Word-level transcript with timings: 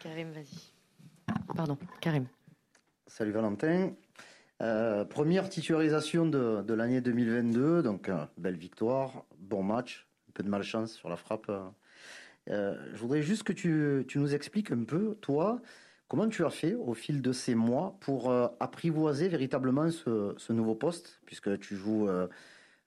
Karim, 0.00 0.30
vas-y. 0.30 0.72
Pardon, 1.56 1.76
Karim. 2.00 2.26
Salut 3.06 3.32
Valentin. 3.32 3.92
Euh, 4.62 5.04
première 5.04 5.48
titularisation 5.48 6.26
de, 6.26 6.72
l'année 6.72 7.00
2022, 7.00 7.82
donc 7.82 8.08
euh, 8.08 8.24
belle 8.36 8.56
victoire, 8.56 9.24
bon 9.38 9.62
match, 9.62 10.06
un 10.28 10.32
peu 10.34 10.42
de 10.44 10.48
malchance 10.48 10.92
sur 10.92 11.08
la 11.08 11.16
frappe. 11.16 11.50
Euh, 12.48 12.76
je 12.92 12.98
voudrais 12.98 13.22
juste 13.22 13.42
que 13.42 13.52
tu, 13.52 14.06
nous 14.14 14.34
expliques 14.34 14.70
un 14.70 14.84
peu, 14.84 15.16
toi, 15.20 15.60
comment 16.06 16.28
tu 16.28 16.44
as 16.44 16.50
fait 16.50 16.74
au 16.74 16.94
fil 16.94 17.20
de 17.20 17.32
ces 17.32 17.56
mois 17.56 17.96
pour 18.00 18.32
apprivoiser 18.60 19.28
véritablement 19.28 19.90
ce, 19.90 20.52
nouveau 20.52 20.76
poste, 20.76 21.20
puisque 21.26 21.58
tu 21.58 21.74
joues 21.76 22.08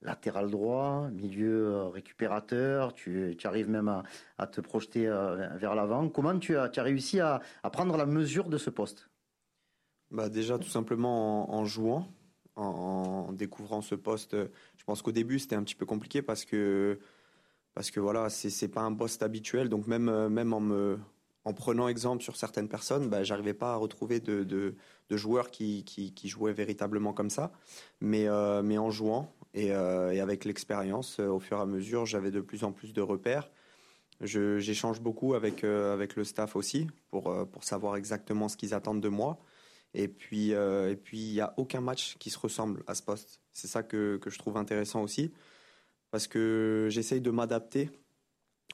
latéral 0.02 0.50
droit, 0.50 1.10
milieu 1.12 1.86
récupérateur, 1.88 2.94
tu, 2.94 3.38
arrives 3.44 3.70
même 3.70 4.04
à, 4.38 4.48
te 4.48 4.62
projeter 4.62 5.06
vers 5.56 5.76
l'avant. 5.76 6.10
Comment 6.10 6.38
tu 6.40 6.58
as, 6.58 6.70
réussi 6.78 7.20
à 7.20 7.42
prendre 7.72 7.98
la 7.98 8.06
mesure 8.06 8.50
de 8.50 8.58
ce 8.58 8.70
poste? 8.70 9.12
Bah 10.12 10.28
Déjà, 10.28 10.59
tout 10.59 10.68
simplement 10.68 11.54
en, 11.56 11.66
jouant, 11.66 12.08
en, 12.58 13.32
découvrant 13.32 13.82
ce 13.82 13.95
poste. 13.95 14.36
Je 14.36 14.84
pense 14.84 15.02
qu'au 15.02 15.14
début, 15.14 15.40
c'était 15.40 15.56
un 15.56 15.64
petit 15.64 15.76
peu 15.76 15.86
compliqué 15.86 16.22
parce 16.22 16.44
que, 16.44 17.00
parce 17.73 17.92
que 17.92 18.02
voilà, 18.02 18.30
c'est 18.30 18.68
pas 18.68 18.81
un 18.81 18.94
poste 18.94 19.23
habituel. 19.23 19.70
Donc, 19.70 19.88
même, 19.88 20.28
même 20.28 20.52
en, 20.52 20.59
me, 20.59 21.00
en 21.45 21.54
prenant 21.54 21.88
exemple 21.88 22.23
sur 22.23 22.36
certaines 22.36 22.68
personnes, 22.68 23.09
bah, 23.09 23.23
j'arrivais 23.23 23.54
pas 23.54 23.73
à 23.73 23.76
retrouver 23.78 24.20
de, 24.20 24.76
joueurs 25.09 25.50
qui, 25.50 25.86
jouaient 26.26 26.54
véritablement 26.54 27.14
comme 27.14 27.30
ça. 27.30 27.54
Mais, 28.02 28.28
euh, 28.28 28.62
mais 28.62 28.78
en 28.78 28.92
jouant 28.92 29.34
et, 29.54 29.72
euh, 29.72 30.12
et 30.12 30.20
avec 30.20 30.46
l'expérience, 30.46 31.20
euh, 31.20 31.28
au 31.28 31.40
fur 31.40 31.58
et 31.58 31.62
à 31.62 31.66
mesure, 31.66 32.05
j'avais 32.05 32.32
de 32.32 32.42
plus 32.42 32.64
en 32.64 32.72
plus 32.72 32.94
de 32.94 33.02
repères. 33.02 33.50
J'échange 34.22 35.02
beaucoup 35.02 35.34
avec, 35.34 35.64
avec 35.64 36.16
le 36.16 36.23
staff 36.23 36.55
aussi 36.55 36.86
pour, 37.09 37.36
pour 37.52 37.64
savoir 37.64 37.95
exactement 37.95 38.50
ce 38.50 38.56
qu'ils 38.56 38.76
attendent 38.76 39.02
de 39.02 39.09
moi. 39.09 39.40
Et 39.94 40.08
puis, 40.08 40.53
euh, 40.53 40.92
et 40.92 40.95
puis 40.95 41.20
il 41.20 41.34
n'y 41.34 41.42
a 41.42 41.53
aucun 41.58 41.81
match 41.81 42.17
qui 42.17 42.30
se 42.30 42.40
ressemble 42.40 42.84
à 42.88 42.95
ce 42.95 43.03
poste. 43.03 43.42
C'est 43.52 43.67
ça 43.67 43.84
que, 43.84 44.17
que, 44.17 44.30
je 44.30 44.40
trouve 44.40 44.58
intéressant 44.58 45.02
aussi, 45.02 45.31
parce 46.12 46.28
que 46.28 46.88
j'essaye 46.90 47.20
de 47.22 47.31
m'adapter 47.31 47.90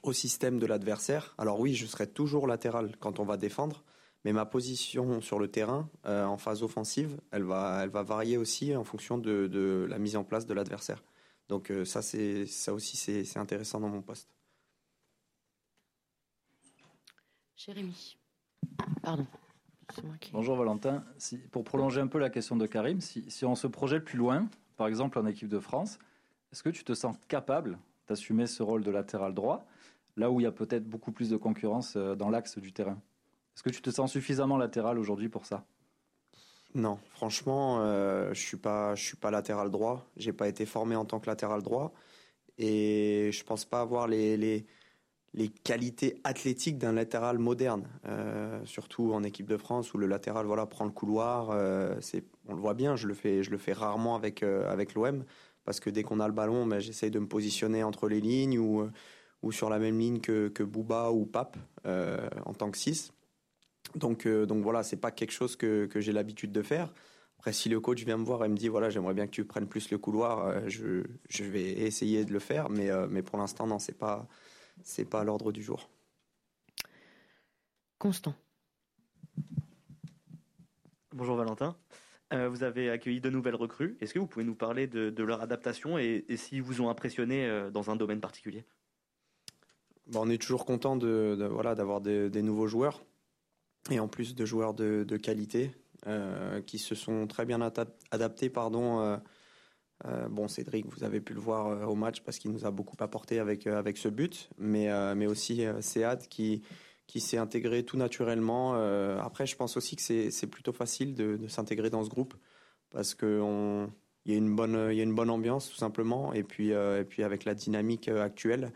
au 0.04 0.14
système 0.14 0.60
de 0.60 0.68
l'adversaire. 0.68 1.34
Alors 1.38 1.60
oui, 1.60 1.74
je 1.74 1.88
serai 1.88 2.08
toujours 2.08 2.46
latéral 2.46 2.96
quand 3.00 3.20
on 3.20 3.26
va 3.26 3.38
défendre, 3.38 3.84
mais 4.26 4.34
ma 4.34 4.46
position 4.46 5.22
sur 5.22 5.40
le 5.40 5.48
terrain, 5.50 5.90
euh, 6.06 6.26
en 6.26 6.38
phase 6.38 6.64
offensive, 6.64 7.20
elle 7.32 7.44
va, 7.44 7.82
elle 7.84 7.90
va 7.90 8.04
varier 8.04 8.38
aussi 8.38 8.76
en 8.76 8.84
fonction 8.84 9.18
de, 9.18 9.48
de 9.48 9.86
la 9.90 10.00
mise 10.00 10.16
en 10.16 10.24
place 10.24 10.46
de 10.46 10.54
l'adversaire. 10.54 11.04
Donc 11.50 11.72
euh, 11.72 11.86
ça, 11.86 12.02
c'est, 12.02 12.46
ça 12.46 12.74
aussi, 12.74 12.98
c'est 12.98 13.40
intéressant 13.40 13.80
dans 13.80 13.90
mon 13.90 14.02
poste. 14.02 14.30
Jérémy. 17.56 18.18
Pardon. 19.02 19.26
Bonjour 20.32 20.58
Valentin. 20.58 21.04
Si, 21.18 21.38
pour 21.38 21.64
prolonger 21.64 22.02
un 22.02 22.08
peu 22.08 22.20
la 22.20 22.30
question 22.30 22.56
de 22.56 22.68
Karim, 22.68 23.02
si, 23.02 23.30
si, 23.32 23.46
on 23.46 23.56
se 23.56 23.68
projette 23.68 24.04
plus 24.04 24.18
loin, 24.18 24.50
par 24.76 24.88
exemple 24.88 25.18
en 25.18 25.26
équipe 25.26 25.48
de 25.48 25.60
France, 25.60 25.98
est-ce 26.52 26.62
que 26.62 26.70
tu 26.70 26.84
te 26.84 26.94
sens 26.94 27.16
capable 27.28 27.80
d'assumer 28.08 28.48
ce 28.48 28.64
rôle 28.64 28.84
de 28.84 28.92
latéral 28.92 29.34
droit, 29.34 29.66
là 30.18 30.30
où 30.30 30.40
il 30.40 30.44
y 30.44 30.48
a 30.48 30.52
peut-être 30.52 30.88
beaucoup 30.88 31.12
plus 31.12 31.30
de 31.30 31.38
concurrence 31.38 31.96
euh, 31.96 32.16
dans 32.16 32.30
l'axe 32.30 32.58
du 32.58 32.74
terrain? 32.74 33.02
Est-ce 33.58 33.64
que 33.64 33.72
tu 33.72 33.82
te 33.82 33.90
sens 33.90 34.12
suffisamment 34.12 34.56
latéral 34.56 35.00
aujourd'hui 35.00 35.30
pour 35.30 35.48
ça? 35.48 35.66
Non, 36.76 37.00
franchement, 37.10 37.80
euh, 37.80 38.32
je 38.32 38.40
suis 38.40 38.58
pas, 38.58 38.94
je 38.94 39.04
suis 39.04 39.18
pas 39.18 39.32
latéral 39.32 39.72
droit. 39.72 40.06
J'ai 40.16 40.32
pas 40.32 40.48
été 40.48 40.68
formé 40.68 40.96
en 40.96 41.06
tant 41.06 41.20
que 41.20 41.26
latéral 41.26 41.64
droit, 41.64 41.92
et 42.60 43.32
je 43.34 43.44
pense 43.44 43.66
pas 43.66 43.82
avoir 43.82 44.08
les, 44.08 44.38
les 44.38 44.68
les 45.34 45.50
qualités 45.50 46.22
athlétiques 46.24 46.78
d'un 46.78 46.94
latéral 46.94 47.38
moderne, 47.40 47.88
euh, 48.06 48.64
surtout 48.66 49.12
en 49.14 49.24
équipe 49.24 49.48
de 49.48 49.58
France 49.58 49.94
où 49.94 49.98
le 49.98 50.06
latéral 50.06 50.46
voilà 50.46 50.68
prend 50.68 50.86
le 50.86 50.92
couloir. 50.92 51.50
Euh, 51.50 51.96
c'est, 52.00 52.24
on 52.48 52.54
le 52.54 52.62
voit 52.62 52.76
bien, 52.76 52.96
je 52.96 53.08
le 53.08 53.16
fais, 53.16 53.42
je 53.42 53.50
le 53.50 53.58
fais 53.58 53.74
rarement 53.74 54.16
avec 54.16 54.44
avec 54.44 54.94
l'OM 54.94 55.24
parce 55.66 55.80
que 55.80 55.90
dès 55.90 56.04
qu'on 56.04 56.20
a 56.20 56.28
le 56.28 56.34
ballon, 56.34 56.68
ben, 56.68 56.80
j'essaye 56.80 57.10
de 57.10 57.20
me 57.20 57.28
positionner 57.28 57.84
entre 57.84 58.08
les 58.08 58.22
lignes 58.22 58.60
ou 58.60 58.88
ou 59.42 59.52
sur 59.52 59.70
la 59.72 59.80
même 59.80 59.98
ligne 59.98 60.20
que, 60.20 60.48
que 60.48 60.64
Bouba 60.64 61.12
ou 61.12 61.26
Pape 61.26 61.58
en 61.86 62.54
tant 62.54 62.70
que 62.70 62.78
6. 62.78 63.14
Donc 63.98 64.28
donc 64.28 64.64
voilà, 64.64 64.84
c'est 64.84 64.98
pas 64.98 65.12
quelque 65.12 65.32
chose 65.32 65.56
que, 65.56 65.86
que 65.86 66.00
j'ai 66.00 66.12
l'habitude 66.12 66.52
de 66.52 66.62
faire. 66.62 66.94
Après, 67.40 67.54
si 67.54 67.70
le 67.70 67.80
coach 67.80 68.04
vient 68.04 68.18
me 68.18 68.24
voir 68.24 68.44
et 68.46 68.50
me 68.50 68.56
dit 68.56 68.68
voilà, 68.68 68.90
j'aimerais 68.90 69.14
bien 69.14 69.26
que 69.26 69.32
tu 69.32 69.46
prennes 69.46 69.68
plus 69.68 69.92
le 69.92 69.98
couloir, 69.98 70.68
je, 70.70 71.04
je 71.30 71.44
vais 71.44 71.72
essayer 71.72 72.26
de 72.26 72.34
le 72.34 72.40
faire, 72.40 72.70
mais 72.70 72.90
mais 73.10 73.22
pour 73.22 73.38
l'instant 73.38 73.68
non, 73.68 73.80
c'est 73.80 73.98
pas 73.98 74.28
c'est 74.84 75.06
pas 75.06 75.22
à 75.22 75.24
l'ordre 75.24 75.52
du 75.52 75.62
jour. 75.62 75.90
Constant. 78.00 78.36
Bonjour 81.14 81.36
Valentin. 81.36 81.76
Euh, 82.34 82.50
vous 82.50 82.64
avez 82.64 82.90
accueilli 82.90 83.22
de 83.22 83.30
nouvelles 83.30 83.56
recrues. 83.56 83.98
Est-ce 84.02 84.14
que 84.14 84.20
vous 84.20 84.28
pouvez 84.28 84.46
nous 84.46 84.56
parler 84.56 84.86
de, 84.86 85.24
leur 85.24 85.42
adaptation 85.42 85.98
et, 85.98 86.26
s'ils 86.36 86.62
vous 86.62 86.82
ont 86.82 86.90
impressionné 86.90 87.48
euh, 87.48 87.72
dans 87.72 87.90
un 87.90 87.96
domaine 87.96 88.20
particulier? 88.20 88.66
On 90.14 90.30
est 90.30 90.42
toujours 90.42 90.66
content 90.66 90.96
de, 90.96 91.48
voilà, 91.52 91.74
d'avoir 91.74 92.02
des, 92.02 92.42
nouveaux 92.42 92.68
joueurs 92.68 93.04
et 93.90 94.00
en 94.00 94.08
plus 94.08 94.36
de 94.36 94.46
joueurs 94.46 94.74
de, 94.74 95.18
qualité 95.18 95.72
euh, 96.08 96.62
qui 96.62 96.78
se 96.78 96.96
sont 96.96 97.28
très 97.28 97.46
bien 97.46 97.62
adaptés 98.12 98.50
pardon, 98.50 99.20
euh, 100.06 100.28
bon, 100.28 100.48
Cédric, 100.48 100.86
vous 100.88 101.04
avez 101.04 101.20
pu 101.22 101.34
le 101.34 101.40
voir 101.40 101.68
euh, 101.68 101.86
au 101.86 101.96
match 101.96 102.22
parce 102.22 102.38
qu'il 102.38 102.52
nous 102.52 102.66
a 102.66 102.72
beaucoup 102.72 102.96
apporté 103.00 103.40
avec, 103.40 103.66
euh, 103.66 103.80
avec 103.80 103.98
ce 103.98 104.10
but, 104.10 104.50
mais, 104.58 104.88
mais 105.16 105.28
aussi 105.28 105.66
Sead 105.82 106.28
qui, 106.30 106.62
qui 107.08 107.20
s'est 107.20 107.38
intégré 107.38 107.84
tout 107.84 107.98
naturellement. 107.98 108.74
après, 109.20 109.46
je 109.46 109.56
pense 109.56 109.78
aussi 109.78 109.96
que 109.96 110.02
c'est 110.02 110.48
plutôt 110.48 110.74
facile 110.74 111.16
de, 111.16 111.38
de 111.38 111.48
s'intégrer 111.48 111.90
dans 111.90 112.04
ce 112.04 112.10
groupe 112.10 112.36
parce 112.90 113.16
qu'il 113.16 113.28
y, 114.26 114.34
a 114.34 114.38
une 114.38 114.56
bonne, 114.56 114.94
y 114.94 115.00
a 115.00 115.04
une 115.04 115.16
bonne 115.16 115.30
ambiance 115.30 115.70
tout 115.70 115.76
simplement, 115.76 116.34
et 116.34 116.44
puis, 116.44 116.70
et 116.70 117.06
puis 117.08 117.24
avec 117.24 117.46
la 117.46 117.54
dynamique 117.54 118.08
actuelle, 118.08 118.72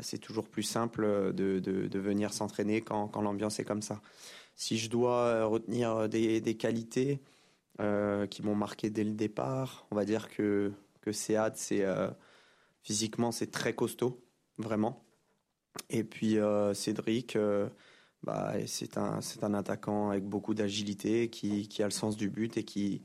c'est 0.00 0.18
toujours 0.18 0.48
plus 0.48 0.62
simple 0.62 1.32
de, 1.34 1.58
de, 1.58 1.88
de 1.88 1.98
venir 1.98 2.32
s'entraîner 2.32 2.80
quand, 2.80 3.08
quand 3.08 3.22
l'ambiance 3.22 3.58
est 3.60 3.64
comme 3.64 3.82
ça. 3.82 4.00
Si 4.60 4.76
je 4.76 4.90
dois 4.90 5.46
retenir 5.46 6.08
des, 6.08 6.40
des 6.42 6.56
qualités, 6.56 7.20
euh, 7.80 8.26
qui 8.26 8.42
m'ont 8.42 8.54
marqué 8.54 8.90
dès 8.90 9.04
le 9.04 9.12
départ. 9.12 9.86
On 9.90 9.96
va 9.96 10.04
dire 10.04 10.28
que, 10.28 10.70
que 11.00 11.12
Sead, 11.12 11.54
euh, 11.72 12.10
physiquement, 12.82 13.32
c'est 13.32 13.50
très 13.50 13.74
costaud, 13.74 14.22
vraiment. 14.58 15.02
Et 15.88 16.04
puis 16.04 16.38
euh, 16.38 16.74
Cédric, 16.74 17.38
bah, 18.22 18.54
c'est, 18.66 18.98
un, 18.98 19.20
un 19.42 19.54
attaquant 19.54 20.10
avec 20.10 20.24
beaucoup 20.24 20.52
d'agilité, 20.52 21.30
qui, 21.30 21.68
qui, 21.68 21.82
a 21.82 21.86
le 21.86 21.90
sens 21.90 22.18
du 22.18 22.28
but 22.28 22.58
et 22.58 22.64
qui, 22.64 23.02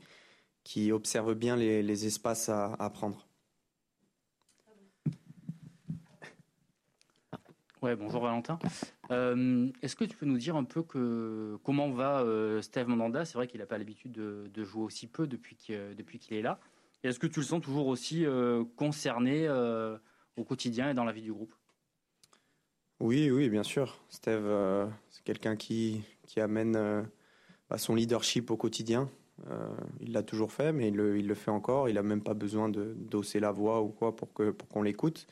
qui 0.62 0.92
observe 0.92 1.34
bien 1.34 1.56
les, 1.56 1.82
les 1.82 2.06
espaces 2.06 2.50
à 2.50 2.90
prendre. 2.92 3.25
Ouais, 7.86 7.94
bonjour 7.94 8.20
Valentin. 8.20 8.58
Euh, 9.12 9.70
est-ce 9.80 9.94
que 9.94 10.02
tu 10.02 10.16
peux 10.16 10.26
nous 10.26 10.38
dire 10.38 10.56
un 10.56 10.64
peu 10.64 10.82
comment 10.82 11.92
va 11.92 12.20
euh, 12.22 12.60
Steve 12.60 12.88
Mandanda? 12.88 13.24
C'est 13.24 13.34
vrai 13.34 13.46
qu'il 13.46 13.60
n'a 13.60 13.66
pas 13.66 13.78
l'habitude 13.78 14.10
de, 14.10 14.64
jouer 14.64 14.82
aussi 14.82 15.06
peu 15.06 15.28
depuis 15.28 15.54
qu'il 15.54 16.36
est 16.36 16.42
là. 16.42 16.58
Est-ce 17.04 17.20
que 17.20 17.28
tu 17.28 17.38
le 17.38 17.46
sens 17.46 17.62
toujours 17.62 17.86
aussi 17.86 18.26
euh, 18.26 18.64
concerné 18.74 19.48
au 20.36 20.42
quotidien 20.42 20.90
et 20.90 20.94
dans 20.94 21.04
la 21.04 21.12
vie 21.12 21.22
du 21.22 21.32
groupe? 21.32 21.54
Oui, 22.98 23.30
oui, 23.30 23.48
bien 23.48 23.62
sûr. 23.62 24.00
Steve, 24.08 24.50
c'est 25.10 25.22
quelqu'un 25.22 25.54
qui, 25.54 26.02
amène 26.38 27.06
bah, 27.70 27.78
son 27.78 27.94
leadership 27.94 28.50
au 28.50 28.56
quotidien. 28.56 29.08
il 30.00 30.10
l'a 30.10 30.24
toujours 30.24 30.50
fait, 30.50 30.72
mais 30.72 30.88
il 30.88 30.96
le, 30.96 31.34
fait 31.34 31.52
encore. 31.52 31.88
Il 31.88 31.94
n'a 31.94 32.02
même 32.02 32.24
pas 32.24 32.34
besoin 32.34 32.68
de 32.68 32.94
d'osser 32.96 33.38
la 33.38 33.52
voix 33.52 33.80
ou 33.80 33.90
quoi 33.90 34.16
pour 34.16 34.32
qu'on 34.32 34.82
l'écoute. 34.82 35.28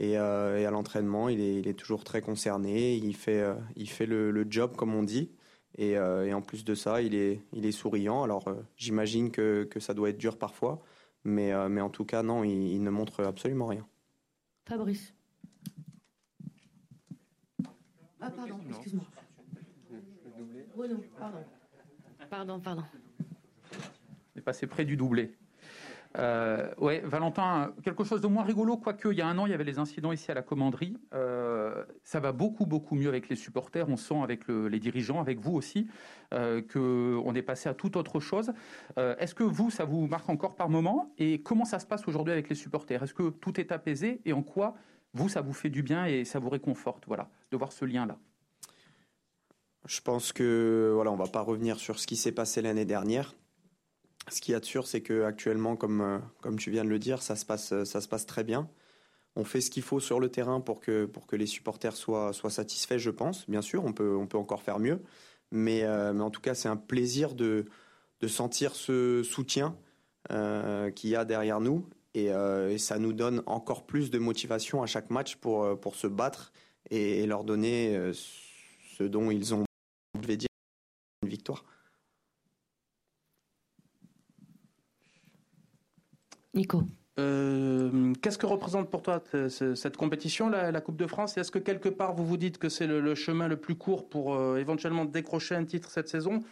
Euh, 0.00 0.58
et, 0.58 0.66
à 0.66 0.70
l'entraînement, 0.70 1.28
il 1.28 1.40
est, 1.40 1.74
toujours 1.74 2.04
très 2.04 2.20
concerné. 2.20 2.96
Il 2.96 3.16
fait, 3.16 3.40
euh, 3.40 3.54
il 3.76 3.88
fait 3.88 4.06
le, 4.06 4.46
job, 4.48 4.76
comme 4.76 4.94
on 4.94 5.02
dit. 5.02 5.30
Euh, 5.78 6.24
et, 6.24 6.34
en 6.34 6.42
plus 6.42 6.64
de 6.64 6.74
ça, 6.74 7.02
il 7.02 7.14
est, 7.14 7.42
il 7.52 7.66
est 7.66 7.72
souriant. 7.72 8.22
Alors, 8.22 8.44
j'imagine 8.76 9.30
que, 9.30 9.64
que, 9.64 9.80
ça 9.80 9.94
doit 9.94 10.10
être 10.10 10.18
dur 10.18 10.38
parfois. 10.38 10.82
Mais, 11.24 11.52
mais 11.68 11.80
en 11.80 11.90
tout 11.90 12.04
cas, 12.04 12.22
non, 12.22 12.44
il, 12.44 12.82
ne 12.82 12.90
montre 12.90 13.24
absolument 13.24 13.66
rien. 13.66 13.86
Fabrice. 14.64 15.12
Ah, 18.20 18.30
pardon, 18.30 18.60
excuse-moi. 18.68 19.04
pardon. 21.18 21.44
Pardon, 22.30 22.60
pardon. 22.60 22.84
On 24.34 24.38
est 24.38 24.42
passé 24.42 24.66
près 24.66 24.84
du 24.84 24.96
doublé. 24.96 25.36
Euh, 26.18 26.70
ouais, 26.78 27.00
Valentin, 27.04 27.72
quelque 27.82 28.04
chose 28.04 28.20
de 28.20 28.26
moins 28.26 28.42
rigolo, 28.42 28.76
quoique 28.76 29.08
il 29.08 29.18
y 29.18 29.20
a 29.20 29.26
un 29.26 29.36
an, 29.38 29.46
il 29.46 29.50
y 29.50 29.54
avait 29.54 29.64
les 29.64 29.78
incidents 29.78 30.12
ici 30.12 30.30
à 30.30 30.34
la 30.34 30.42
commanderie. 30.42 30.96
Euh, 31.14 31.84
ça 32.04 32.20
va 32.20 32.32
beaucoup, 32.32 32.64
beaucoup 32.64 32.94
mieux 32.94 33.08
avec 33.08 33.28
les 33.28 33.36
supporters. 33.36 33.88
On 33.88 33.96
sent 33.96 34.22
avec 34.22 34.48
les 34.48 34.78
dirigeants, 34.78 35.20
avec 35.20 35.40
vous 35.40 35.54
aussi, 35.54 35.88
euh, 36.32 36.62
qu'on 36.62 37.34
est 37.34 37.42
passé 37.42 37.68
à 37.68 37.74
toute 37.74 37.96
autre 37.96 38.20
chose. 38.20 38.52
Euh, 38.98 39.14
est-ce 39.18 39.34
que 39.34 39.44
vous, 39.44 39.70
ça 39.70 39.84
vous 39.84 40.06
marque 40.06 40.28
encore 40.28 40.56
par 40.56 40.68
moment? 40.68 41.12
Et 41.18 41.42
comment 41.42 41.64
ça 41.64 41.78
se 41.78 41.86
passe 41.86 42.06
aujourd'hui 42.08 42.32
avec 42.32 42.48
les 42.48 42.54
supporters? 42.54 43.02
Est-ce 43.02 43.14
que 43.14 43.30
tout 43.30 43.60
est 43.60 43.70
apaisé? 43.70 44.20
Et 44.24 44.32
en 44.32 44.42
quoi, 44.42 44.74
vous, 45.12 45.28
ça 45.28 45.42
vous 45.42 45.52
fait 45.52 45.70
du 45.70 45.82
bien 45.82 46.06
et 46.06 46.24
ça 46.24 46.38
vous 46.38 46.50
réconforte, 46.50 47.04
voilà, 47.06 47.28
de 47.50 47.56
voir 47.56 47.72
ce 47.72 47.84
lien-là 47.84 48.16
Je 49.86 50.00
pense 50.00 50.32
que 50.32 50.92
voilà, 50.94 51.10
on 51.10 51.16
va 51.16 51.26
pas 51.26 51.42
revenir 51.42 51.78
sur 51.78 51.98
ce 51.98 52.06
qui 52.06 52.16
s'est 52.16 52.32
passé 52.32 52.62
l'année 52.62 52.86
dernière. 52.86 53.34
Ce 54.28 54.40
qui 54.40 54.52
est 54.52 54.64
sûr, 54.64 54.86
c'est 54.86 55.02
que 55.02 55.22
actuellement, 55.22 55.76
comme 55.76 56.00
euh, 56.00 56.18
comme 56.40 56.58
tu 56.58 56.70
viens 56.70 56.84
de 56.84 56.88
le 56.88 56.98
dire, 56.98 57.22
ça 57.22 57.36
se 57.36 57.44
passe 57.46 57.84
ça 57.84 58.00
se 58.00 58.08
passe 58.08 58.26
très 58.26 58.44
bien. 58.44 58.68
On 59.36 59.44
fait 59.44 59.60
ce 59.60 59.70
qu'il 59.70 59.82
faut 59.82 60.00
sur 60.00 60.18
le 60.18 60.28
terrain 60.30 60.60
pour 60.60 60.80
que 60.80 61.04
pour 61.06 61.26
que 61.26 61.36
les 61.36 61.46
supporters 61.46 61.94
soient 61.96 62.32
soient 62.32 62.50
satisfaits, 62.50 62.98
je 62.98 63.10
pense. 63.10 63.48
Bien 63.48 63.62
sûr, 63.62 63.84
on 63.84 63.92
peut 63.92 64.16
on 64.16 64.26
peut 64.26 64.38
encore 64.38 64.62
faire 64.62 64.80
mieux, 64.80 65.00
mais 65.52 65.84
euh, 65.84 66.12
mais 66.12 66.22
en 66.22 66.30
tout 66.30 66.40
cas, 66.40 66.54
c'est 66.54 66.68
un 66.68 66.76
plaisir 66.76 67.34
de 67.34 67.66
de 68.20 68.28
sentir 68.28 68.74
ce 68.74 69.22
soutien 69.22 69.76
euh, 70.32 70.90
qu'il 70.90 71.10
y 71.10 71.16
a 71.16 71.24
derrière 71.24 71.60
nous 71.60 71.88
et, 72.14 72.30
ça 72.78 72.98
nous 72.98 73.12
donne 73.12 73.42
encore 73.46 73.84
plus 73.86 74.10
de 74.10 74.18
motivation 74.18 74.82
à 74.82 74.86
chaque 74.86 75.10
match 75.10 75.36
pour 75.36 75.78
pour 75.80 75.94
se 75.96 76.06
battre 76.06 76.52
et, 76.90 77.20
et 77.20 77.26
leur 77.26 77.44
donner 77.44 78.10
ce 78.14 79.04
dont 79.04 79.30
ils 79.30 79.54
ont 79.54 79.64
devait 80.18 80.38
dire 80.38 80.48
une 81.22 81.28
victoire. 81.28 81.64
Nico. 86.56 86.82
Euh, 87.18 88.12
Qu'est-ce 88.20 88.36
que 88.38 88.46
représente 88.46 88.90
pour 88.90 89.02
toi 89.02 89.22
cette 89.48 89.96
compétition, 89.96 90.48
la, 90.48 90.70
la 90.70 90.80
Coupe 90.80 90.96
de 90.96 91.06
France? 91.06 91.36
Est-ce 91.38 91.50
que 91.50 91.58
quelque 91.58 91.88
part 91.88 92.14
vous 92.14 92.26
vous 92.26 92.36
dites 92.36 92.58
que 92.58 92.68
c'est 92.68 92.86
le, 92.86 93.00
le, 93.00 93.14
chemin 93.14 93.48
le 93.48 93.56
plus 93.56 93.74
court 93.74 94.08
pour 94.08 94.34
euh, 94.34 94.56
éventuellement 94.58 95.04
décrocher 95.04 95.54
un 95.54 95.64
titre 95.64 95.90
cette 95.90 96.08
saison? 96.08 96.42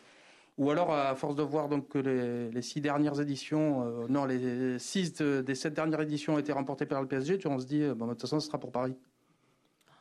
Ou 0.56 0.70
alors, 0.70 0.92
à 0.92 1.14
force 1.16 1.34
de 1.34 1.42
voir 1.42 1.68
donc 1.68 1.88
que 1.88 1.98
les, 1.98 2.48
les 2.50 2.62
six 2.62 2.80
dernières 2.80 3.20
éditions, 3.20 3.82
euh, 3.82 4.06
non, 4.08 4.24
les 4.24 4.78
six 4.78 5.12
de, 5.14 5.40
des 5.40 5.56
sept 5.56 5.74
dernières 5.74 6.02
éditions 6.02 6.34
ont 6.34 6.38
été 6.38 6.52
remportées 6.52 6.86
par 6.86 7.02
le 7.02 7.08
PSG, 7.08 7.38
tu, 7.38 7.48
on 7.48 7.58
se 7.58 7.66
dit, 7.66 7.84
bon, 7.96 8.06
de 8.06 8.12
toute 8.12 8.22
façon, 8.22 8.38
ce 8.38 8.46
sera 8.46 8.58
pour 8.58 8.70
Paris. 8.70 8.94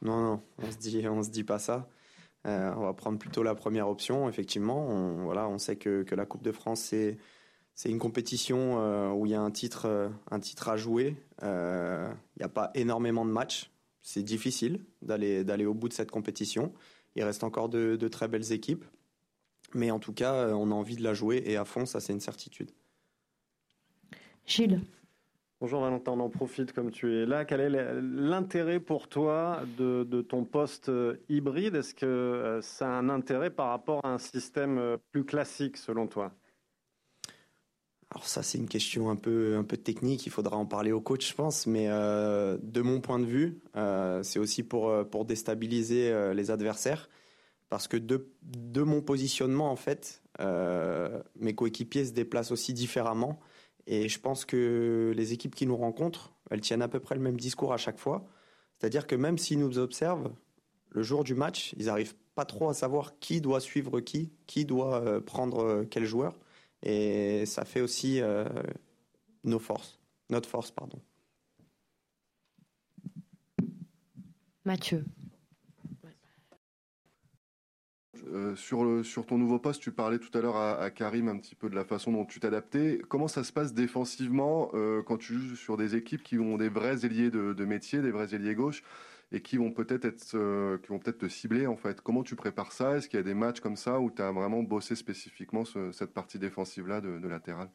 Non, 0.04 0.22
non, 0.22 0.42
on 0.62 0.72
se 0.72 0.78
dit, 0.78 1.08
on 1.08 1.24
se 1.24 1.30
dit 1.30 1.44
pas 1.44 1.60
ça. 1.60 1.88
Euh, 2.46 2.74
on 2.76 2.82
va 2.82 2.94
prendre 2.94 3.18
plutôt 3.18 3.42
la 3.42 3.56
première 3.56 3.88
option. 3.88 4.28
Effectivement, 4.28 4.86
on, 4.88 5.24
voilà, 5.24 5.48
on 5.48 5.58
sait 5.58 5.78
que, 5.78 6.04
que 6.04 6.14
la 6.14 6.26
Coupe 6.26 6.44
de 6.44 6.52
France 6.52 6.82
c'est 6.82 7.18
c'est 7.76 7.90
une 7.90 8.00
compétition 8.00 8.80
euh, 8.80 9.12
où 9.12 9.26
il 9.26 9.32
y 9.32 9.36
a 9.36 9.42
un 9.42 9.52
titre 9.52 9.86
euh, 9.86 10.10
un 10.30 10.40
titre 10.40 10.70
à 10.70 10.78
jouer. 10.78 11.16
Il 11.42 11.48
n'y 12.38 12.46
a 12.46 12.50
pas 12.50 12.72
énormément 12.76 13.26
de 13.26 13.32
matchs. 13.32 13.72
C'est 14.02 14.24
difficile 14.24 14.84
d'aller 15.02 15.44
d'aller 15.44 15.66
au 15.66 15.74
bout 15.74 15.90
de 15.90 15.94
cette 15.94 16.12
compétition. 16.12 16.74
Il 17.16 17.24
reste 17.24 17.44
encore 17.44 17.70
de, 17.70 17.96
de, 17.96 18.08
très 18.08 18.28
belles 18.28 18.52
équipes, 18.52 18.86
mais 19.74 19.92
en 19.92 20.00
tout 20.00 20.14
cas, 20.14 20.50
on 20.50 20.72
a 20.72 20.74
envie 20.74 20.96
de 20.96 21.04
la 21.04 21.14
jouer 21.14 21.44
et 21.46 21.58
à 21.58 21.66
fond, 21.66 21.86
ça 21.86 22.00
c'est 22.00 22.12
une 22.12 22.20
certitude. 22.20 22.72
Gilles. 24.46 24.82
Bonjour 25.62 25.82
Valentin, 25.82 26.12
on 26.12 26.20
en 26.20 26.30
profite 26.30 26.74
comme 26.74 26.92
tu 26.92 27.16
es 27.16 27.26
là. 27.26 27.46
Quel 27.46 27.62
est 27.62 28.02
l'intérêt 28.02 28.82
pour 28.82 29.08
toi 29.08 29.62
de, 29.78 30.04
de 30.04 30.22
ton 30.22 30.44
poste 30.44 30.92
hybride? 31.30 31.76
Est-ce 31.76 31.94
que 31.94 32.60
ça 32.62 32.88
a 32.88 32.92
un 32.92 33.08
intérêt 33.10 33.50
par 33.50 33.70
rapport 33.70 34.04
à 34.04 34.10
un 34.10 34.18
système 34.18 34.98
plus 35.12 35.24
classique 35.24 35.78
selon 35.78 36.08
toi? 36.08 36.34
Alors 38.14 38.28
ça 38.28 38.44
c'est 38.44 38.60
une 38.60 38.68
question 38.68 39.10
un 39.10 39.16
peu 39.16 39.58
un 39.58 39.64
peu 39.64 39.76
technique, 39.76 40.28
il 40.28 40.30
faudra 40.30 40.56
en 40.56 40.68
parler 40.68 40.92
au 40.92 41.02
coach 41.02 41.30
je 41.30 41.34
pense, 41.34 41.66
mais 41.66 41.88
euh, 41.90 42.60
de 42.62 42.82
mon 42.82 43.02
point 43.02 43.18
de 43.18 43.26
vue, 43.26 43.60
euh, 43.76 44.22
c'est 44.22 44.38
aussi 44.38 44.62
pour 44.62 44.94
pour 45.10 45.26
déstabiliser 45.26 46.12
euh, 46.12 46.34
les 46.36 46.52
adversaires 46.52 47.10
parce 47.70 47.88
que 47.88 47.98
de 47.98 48.30
de 48.44 48.84
mon 48.84 49.02
positionnement 49.02 49.72
en 49.72 49.76
fait, 49.76 50.22
mes 51.40 51.56
coéquipiers 51.56 52.06
se 52.06 52.12
déplacent 52.12 52.52
aussi 52.52 52.74
différemment 52.74 53.40
et 53.88 54.08
je 54.10 54.20
pense 54.20 54.46
que 54.46 55.12
les 55.16 55.34
équipes 55.34 55.56
qui 55.56 55.66
nous 55.66 55.78
rencontrent, 55.78 56.34
elles 56.52 56.62
tiennent 56.62 56.84
à 56.84 56.88
peu 56.88 57.00
près 57.00 57.16
le 57.16 57.22
même 57.22 57.38
discours 57.38 57.74
à 57.74 57.78
chaque 57.78 58.00
fois. 58.00 58.26
C'est-à-dire 58.78 59.08
que 59.08 59.16
même 59.16 59.38
s'ils 59.38 59.60
nous 59.60 59.80
observent, 59.80 60.32
le 60.90 61.02
jour 61.02 61.24
du 61.24 61.34
match, 61.34 61.74
ils 61.78 61.88
n'arrivent 61.88 62.16
pas 62.36 62.46
trop 62.46 62.70
à 62.70 62.74
savoir 62.74 63.18
qui 63.20 63.42
doit 63.42 63.60
suivre 63.60 64.00
qui, 64.02 64.32
qui 64.46 64.66
doit 64.66 65.22
prendre 65.26 65.84
quel 65.90 66.06
joueur. 66.06 66.38
Et 66.84 67.46
ça 67.46 67.64
fait 67.66 67.82
aussi 67.82 68.22
euh, 68.22 68.46
nos 69.44 69.60
forces, 69.60 70.00
notre 70.30 70.50
force, 70.50 70.72
pardon. 70.72 71.00
Mathieu. 74.66 75.06
Euh, 78.34 78.56
sur, 78.56 78.84
le, 78.84 79.04
sur 79.04 79.26
ton 79.26 79.38
nouveau 79.38 79.60
poste, 79.60 79.82
tu 79.82 79.92
parlais 79.92 80.18
tout 80.18 80.36
à 80.38 80.42
l'heure 80.42 80.56
à, 80.56 80.80
à, 80.80 80.90
Karim 80.90 81.28
un 81.28 81.38
petit 81.38 81.56
peu 81.56 81.70
de 81.70 81.76
la 81.76 81.84
façon 81.84 82.12
dont 82.12 82.26
tu 82.26 82.40
t'adaptais. 82.40 83.00
Comment 83.08 83.28
ça 83.28 83.44
se 83.44 83.52
passe 83.52 83.74
défensivement 83.74 84.72
euh, 84.74 85.04
quand 85.04 85.18
tu 85.18 85.34
joues 85.34 85.56
sur 85.56 85.78
des 85.78 85.96
équipes 85.96 86.24
qui 86.24 86.40
ont 86.40 86.58
des 86.58 86.70
vrais 86.70 87.06
ailiers 87.06 87.30
de, 87.30 87.54
de 87.54 87.66
métier, 87.66 88.02
des 88.02 88.12
vrais 88.12 88.34
ailiers 88.34 88.56
gauche? 88.56 88.84
Et 89.34 89.42
qui 89.42 89.58
vont 89.58 89.72
peut-être 89.72 90.06
être, 90.06 90.36
euh, 90.36 90.78
vont 90.88 91.00
peut-être 91.00 91.18
te 91.18 91.28
cibler 91.28 91.66
en 91.66 91.76
fait. 91.76 92.00
Comment 92.02 92.24
tu 92.24 92.36
prépares 92.36 92.72
ça? 92.72 92.96
Est-ce 92.96 93.10
qu'il 93.10 93.18
y 93.18 93.20
a 93.20 93.24
des 93.24 93.34
matchs 93.34 93.60
comme 93.60 93.76
ça 93.76 94.00
où 94.00 94.12
tu 94.12 94.22
as 94.22 94.32
vraiment 94.32 94.62
bossé 94.62 94.96
spécifiquement 94.96 95.66
ce, 95.66 95.92
cette 95.92 96.14
partie 96.14 96.38
défensive 96.38 96.88
là 96.88 97.02
de, 97.02 97.28
latéral? 97.28 97.70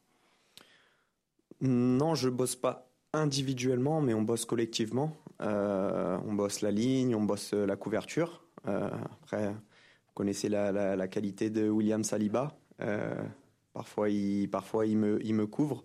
Non, 1.60 2.14
je 2.14 2.28
bosse 2.28 2.54
pas 2.54 2.88
individuellement, 3.12 4.00
mais 4.00 4.14
on 4.14 4.22
bosse 4.22 4.44
collectivement. 4.44 5.16
Euh, 5.42 6.16
on 6.24 6.34
bosse 6.34 6.60
la 6.60 6.70
ligne, 6.70 7.16
on 7.16 7.24
bosse 7.24 7.52
la 7.52 7.74
couverture. 7.74 8.44
Euh, 8.68 8.88
après, 9.22 9.48
vous 9.48 10.14
connaissez 10.14 10.48
la, 10.48 11.08
qualité 11.08 11.50
de 11.50 11.68
William 11.68 12.04
Saliba. 12.04 12.56
Euh, 12.80 13.20
parfois, 13.72 14.06
parfois 14.52 14.86
il 14.86 14.96
me 14.96 15.46
couvre 15.46 15.82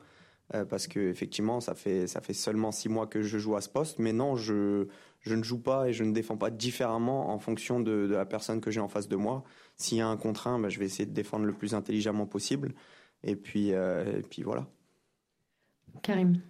euh, 0.53 0.65
parce 0.65 0.87
que 0.87 0.99
effectivement, 0.99 1.59
ça 1.59 1.75
fait 1.75 2.07
ça 2.07 2.21
fait 2.21 2.33
seulement 2.33 2.71
six 2.71 2.89
mois 2.89 3.07
que 3.07 3.21
je 3.21 3.37
joue 3.37 3.55
à 3.55 3.61
ce 3.61 3.69
poste. 3.69 3.99
Mais 3.99 4.13
non, 4.13 4.35
je 4.35 4.87
je 5.21 5.35
ne 5.35 5.43
joue 5.43 5.59
pas 5.59 5.87
et 5.87 5.93
je 5.93 6.03
ne 6.03 6.11
défends 6.11 6.37
pas 6.37 6.49
différemment 6.49 7.29
en 7.29 7.39
fonction 7.39 7.79
de, 7.79 8.07
de 8.07 8.13
la 8.13 8.25
personne 8.25 8.61
que 8.61 8.71
j'ai 8.71 8.81
en 8.81 8.89
face 8.89 9.07
de 9.07 9.15
moi. 9.15 9.43
S'il 9.77 9.97
y 9.97 10.01
a 10.01 10.07
un 10.07 10.17
contre 10.17 10.47
un, 10.47 10.59
ben, 10.59 10.69
je 10.69 10.79
vais 10.79 10.85
essayer 10.85 11.05
de 11.05 11.13
défendre 11.13 11.45
le 11.45 11.53
plus 11.53 11.73
intelligemment 11.73 12.25
possible. 12.25 12.73
Et 13.23 13.35
puis 13.35 13.73
euh, 13.73 14.19
et 14.19 14.21
puis 14.21 14.43
voilà. 14.43 14.67
Karim. 16.01 16.41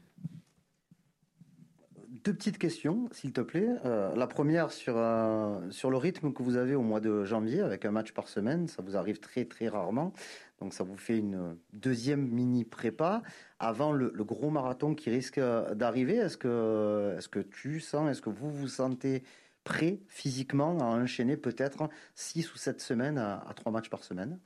Deux 2.23 2.33
petites 2.33 2.57
questions, 2.57 3.09
s'il 3.11 3.33
te 3.33 3.41
plaît. 3.41 3.67
Euh, 3.83 4.15
la 4.15 4.27
première 4.27 4.71
sur, 4.71 4.93
euh, 4.95 5.59
sur 5.71 5.91
le 5.91 5.97
rythme 5.97 6.31
que 6.31 6.41
vous 6.41 6.55
avez 6.55 6.73
au 6.73 6.81
mois 6.81 7.01
de 7.01 7.25
janvier, 7.25 7.59
avec 7.59 7.83
un 7.83 7.91
match 7.91 8.13
par 8.13 8.29
semaine, 8.29 8.69
ça 8.69 8.81
vous 8.81 8.95
arrive 8.95 9.19
très 9.19 9.43
très 9.43 9.67
rarement. 9.67 10.13
Donc 10.63 10.73
ça 10.73 10.85
vous 10.85 10.95
fait 10.95 11.17
une 11.17 11.57
deuxième 11.73 12.25
mini 12.25 12.63
prépa 12.63 13.21
avant 13.59 13.91
le, 13.91 14.09
gros 14.23 14.49
marathon 14.49 14.95
qui 14.95 15.09
risque 15.09 15.41
d'arriver. 15.73 16.15
Est-ce 16.15 16.37
que, 16.37 17.17
est 17.17 17.27
que 17.27 17.39
tu 17.39 17.81
sens, 17.81 18.09
est-ce 18.09 18.21
que 18.21 18.29
vous 18.29 18.49
vous 18.49 18.69
sentez 18.69 19.23
prêt 19.65 19.99
physiquement 20.07 20.79
à 20.79 20.85
enchaîner 20.85 21.35
peut-être 21.35 21.89
six 22.15 22.53
ou 22.53 22.57
sept 22.57 22.79
semaines 22.79 23.17
à, 23.17 23.39
à 23.39 23.53
trois 23.53 23.73
matchs 23.73 23.89
par 23.89 24.05
semaine? 24.05 24.39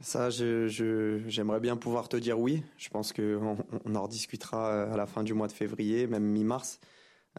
Ça, 0.00 0.28
j'aimerais 0.30 1.60
bien 1.60 1.76
pouvoir 1.76 2.08
te 2.08 2.16
dire 2.16 2.40
oui. 2.40 2.64
Je 2.76 2.88
pense 2.88 3.12
qu'on 3.12 3.58
on 3.84 3.94
en 3.94 4.02
rediscutera 4.02 4.92
à 4.92 4.96
la 4.96 5.06
fin 5.06 5.22
du 5.22 5.34
mois 5.34 5.46
de 5.46 5.52
février, 5.52 6.08
même 6.08 6.24
mi-mars, 6.24 6.80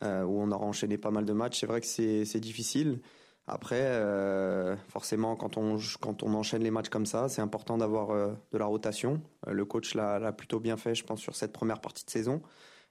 euh, 0.04 0.24
où 0.24 0.40
on 0.40 0.52
aura 0.52 0.66
enchaîné 0.66 0.98
pas 0.98 1.12
mal 1.12 1.26
de 1.26 1.34
matchs. 1.34 1.60
C'est 1.60 1.68
vrai 1.68 1.82
que 1.82 1.88
c'est 1.88 2.40
difficile. 2.40 3.02
Après, 3.48 3.82
euh, 3.82 4.78
forcément, 4.88 5.36
quand 5.36 5.58
on, 5.58 5.78
quand 6.00 6.24
on 6.24 6.34
enchaîne 6.34 6.64
les 6.64 6.72
matchs 6.72 6.90
comme 6.90 7.06
ça, 7.06 7.28
c'est 7.28 7.42
important 7.42 7.78
d'avoir 7.78 8.12
euh, 8.12 8.34
de 8.52 8.58
la 8.58 8.66
rotation. 8.66 9.22
le 9.48 9.66
coach 9.66 9.96
l'a 9.96 10.32
plutôt 10.32 10.60
bien 10.60 10.78
fait, 10.78 10.96
je 10.96 11.04
pense, 11.04 11.20
sur 11.20 11.36
cette 11.36 11.52
première 11.52 11.82
partie 11.82 12.06
de 12.06 12.10
saison. 12.10 12.42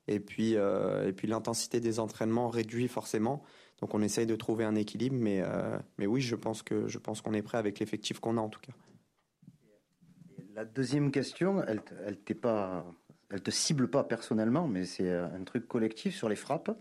Et 0.09 0.19
puis, 0.19 0.57
euh, 0.57 1.13
puis 1.13 1.29
l'intensité 1.29 1.79
des 1.79 2.01
entraînements 2.01 2.49
réduit 2.49 2.89
forcément. 2.89 3.45
Donc 3.81 3.95
on 3.95 4.03
essaye 4.03 4.27
de 4.27 4.35
trouver 4.35 4.65
un 4.65 4.75
équilibre. 4.75 5.17
Mais, 5.19 5.43
mais 5.99 6.07
oui, 6.07 6.21
je 6.21 6.35
pense 6.37 6.63
que 6.63 6.89
je 6.89 6.99
qu'on 6.99 7.33
est 7.33 7.43
prêt 7.43 7.59
avec 7.59 7.79
l'effectif 7.79 8.19
qu'on 8.19 8.37
a 8.37 8.41
en 8.41 8.49
tout 8.49 8.61
cas. 8.61 8.73
La 10.55 10.65
deuxième 10.65 11.11
question, 11.11 11.63
elle, 11.63 11.81
elle 12.05 12.19
t'est 12.19 12.35
pas, 12.35 12.85
elle 13.31 13.41
te 13.41 13.51
cible 13.51 13.89
pas 13.89 14.05
personnellement, 14.05 14.67
mais 14.67 14.85
c'est 14.85 15.11
un 15.11 15.43
truc 15.45 15.69
collectif 15.69 16.15
sur 16.15 16.29
les 16.29 16.37
frappes. 16.37 16.77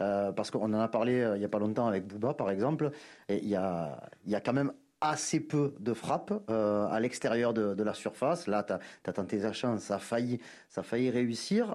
Euh, 0.00 0.32
parce 0.32 0.50
qu'on 0.50 0.72
en 0.72 0.80
a 0.80 0.88
parlé 0.88 1.20
euh, 1.20 1.36
il 1.36 1.40
n'y 1.40 1.44
a 1.44 1.48
pas 1.48 1.58
longtemps 1.58 1.86
avec 1.86 2.06
Bouba, 2.06 2.32
par 2.34 2.50
exemple, 2.50 2.90
il 3.28 3.46
y 3.46 3.56
a, 3.56 4.08
quand 4.44 4.52
même 4.52 4.72
assez 5.02 5.40
peu 5.40 5.74
de 5.80 5.92
frappes 5.92 6.32
euh, 6.48 6.86
à 6.86 6.98
l'extérieur 7.00 7.52
de, 7.52 7.82
la 7.82 7.92
surface. 7.92 8.46
Là, 8.46 8.62
tu 8.62 8.72
as, 8.72 9.12
tenté 9.12 9.40
ta 9.40 9.52
chance, 9.52 9.82
ça 9.82 9.96
a 9.96 9.98
failli, 9.98 10.40
ça 10.68 10.80
a 10.80 10.84
failli 10.84 11.10
réussir. 11.10 11.74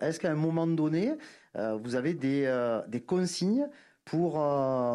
Est-ce 0.00 0.20
qu'à 0.20 0.30
un 0.30 0.36
moment 0.36 0.66
donné, 0.66 1.14
vous 1.54 1.94
avez 1.94 2.14
des, 2.14 3.04
consignes 3.06 3.68
pour 4.04 4.34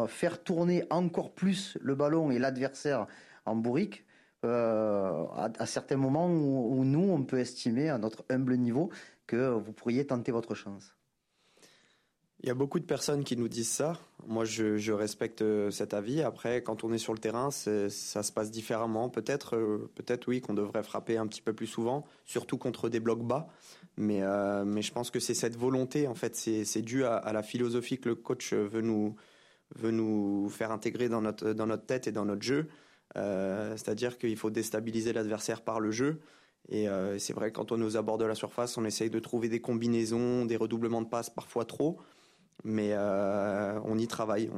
faire 0.08 0.42
tourner 0.42 0.84
encore 0.90 1.32
plus 1.32 1.78
le 1.80 1.94
ballon 1.94 2.30
et 2.30 2.38
l'adversaire 2.38 3.06
en 3.46 3.56
bourrique 3.56 4.04
à, 4.44 5.66
certains 5.66 5.96
moments 5.96 6.28
où, 6.28 6.84
nous, 6.84 7.10
on 7.10 7.24
peut 7.24 7.38
estimer 7.38 7.88
à 7.88 7.96
notre 7.96 8.24
humble 8.28 8.56
niveau 8.56 8.90
que 9.26 9.48
vous 9.48 9.72
pourriez 9.72 10.06
tenter 10.06 10.32
votre 10.32 10.54
chance? 10.54 10.99
Il 12.42 12.48
y 12.48 12.50
a 12.50 12.54
beaucoup 12.54 12.78
de 12.78 12.84
personnes 12.84 13.22
qui 13.22 13.36
nous 13.36 13.48
disent 13.48 13.68
ça. 13.68 13.98
Moi, 14.26 14.44
je, 14.46 14.92
respecte 14.92 15.44
cet 15.70 15.92
avis. 15.92 16.22
Après, 16.22 16.62
quand 16.62 16.84
on 16.84 16.92
est 16.92 16.98
sur 16.98 17.12
le 17.12 17.18
terrain, 17.18 17.50
ça 17.50 17.90
se 17.90 18.32
passe 18.32 18.50
différemment. 18.50 19.10
Peut-être, 19.10 19.56
euh, 19.56 19.90
peut-être 19.94 20.28
oui, 20.28 20.40
qu'on 20.40 20.54
devrait 20.54 20.82
frapper 20.82 21.18
un 21.18 21.26
petit 21.26 21.42
peu 21.42 21.52
plus 21.52 21.66
souvent, 21.66 22.04
surtout 22.24 22.56
contre 22.56 22.88
des 22.88 23.00
blocs 23.00 23.22
bas. 23.22 23.48
Mais, 23.98 24.22
euh, 24.22 24.80
je 24.80 24.92
pense 24.92 25.10
que 25.10 25.20
c'est 25.20 25.34
cette 25.34 25.56
volonté, 25.56 26.06
en 26.06 26.14
fait, 26.14 26.34
c'est 26.34 26.82
dû 26.82 27.04
à, 27.04 27.30
la 27.32 27.42
philosophie 27.42 27.98
que 27.98 28.08
le 28.08 28.14
coach 28.14 28.54
veut 28.54 28.80
nous, 28.80 30.48
faire 30.48 30.72
intégrer 30.72 31.10
dans 31.10 31.20
notre, 31.20 31.86
tête 31.86 32.06
et 32.06 32.12
dans 32.12 32.24
notre 32.24 32.42
jeu. 32.42 32.68
C'est-à-dire 33.14 34.16
qu'il 34.16 34.36
faut 34.36 34.50
déstabiliser 34.50 35.12
l'adversaire 35.12 35.60
par 35.60 35.78
le 35.78 35.90
jeu. 35.90 36.20
Et 36.70 36.86
c'est 37.18 37.34
vrai, 37.34 37.52
quand 37.52 37.70
on 37.70 37.76
nous 37.76 37.98
aborde 37.98 38.20
de 38.20 38.26
la 38.26 38.34
surface, 38.34 38.78
on 38.78 38.84
essaye 38.86 39.10
de 39.10 39.18
trouver 39.18 39.50
des 39.50 39.60
combinaisons, 39.60 40.46
des 40.46 40.56
redoublements 40.56 41.02
de 41.02 41.08
passes, 41.08 41.28
parfois 41.28 41.66
trop. 41.66 41.98
Mais 42.64 42.94
on 42.96 43.96
y 43.98 44.06
travaille. 44.06 44.50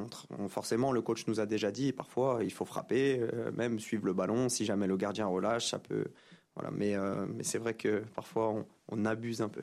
forcément, 0.49 0.93
le 0.93 1.03
coach 1.03 1.27
nous 1.27 1.41
a 1.41 1.47
déjà 1.47 1.71
dit, 1.71 1.93
parfois, 1.93 2.41
il 2.43 2.53
faut 2.53 2.65
frapper, 2.65 3.21
même 3.57 3.79
suivre 3.79 4.07
le 4.07 4.13
ballon. 4.13 4.49
Si 4.49 4.65
jamais 4.65 4.87
le 4.87 4.97
gardien 4.97 5.27
relâche, 5.27 5.69
ça 5.71 5.79
peut, 5.79 6.07
voilà, 6.55 6.71
mais, 6.71 6.95
euh, 6.95 7.27
mais 7.27 7.45
c'est 7.45 7.59
vrai 7.59 7.75
que 7.75 8.05
parfois 8.15 8.65
on, 8.89 9.05
abuse 9.05 9.41
un 9.41 9.49
peu. 9.49 9.63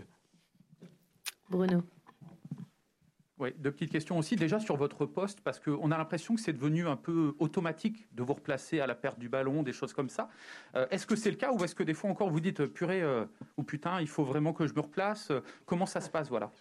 Bruno. 1.50 1.84
Deux 3.58 3.72
petites 3.72 3.92
questions 3.92 4.18
aussi. 4.18 4.36
Déjà 4.36 4.60
sur 4.60 4.76
votre 4.76 5.06
poste, 5.06 5.42
parce 5.42 5.60
qu'on 5.60 5.92
a 5.92 5.98
l'impression 5.98 6.36
que 6.36 6.42
c'est 6.42 6.54
devenu 6.54 6.88
un 6.88 6.96
peu 6.96 7.36
automatique 7.40 8.08
de 8.14 8.24
vous 8.24 8.34
replacer 8.34 8.80
à 8.80 8.88
la 8.88 8.96
perte 8.96 9.20
du 9.20 9.30
ballon, 9.30 9.64
des 9.64 9.72
choses 9.72 9.94
comme 9.94 10.10
ça. 10.10 10.30
Euh, 10.76 10.86
est-ce 10.92 11.06
que 11.06 11.16
c'est 11.16 11.32
le 11.32 11.38
cas 11.38 11.52
ou 11.54 11.64
est-ce 11.64 11.76
que 11.76 11.84
des 11.84 11.94
fois 11.94 12.10
encore 12.10 12.30
vous 12.30 12.42
dites 12.42 12.66
purée 12.66 13.02
euh, 13.02 13.26
ou 13.58 13.64
putain, 13.64 14.02
il 14.02 14.08
faut 14.08 14.24
vraiment 14.24 14.54
que 14.54 14.68
je 14.68 14.74
me 14.74 14.82
replace 14.82 15.32
Comment 15.66 15.86
ça 15.86 16.02
se 16.02 16.10
passe 16.10 16.30
voilà? 16.30 16.52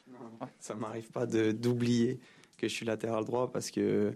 Ça 0.60 0.74
m'arrive 0.74 1.10
pas 1.10 1.26
d'oublier 1.26 2.20
que 2.56 2.68
je 2.68 2.72
suis 2.72 2.86
latéral 2.86 3.24
droit 3.24 3.50
parce 3.52 3.70
que 3.70 4.14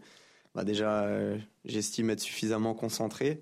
bah 0.55 0.65
déjà 0.65 1.09
j'estime 1.65 2.11
être 2.11 2.21
suffisamment 2.21 2.75
concentré. 2.75 3.41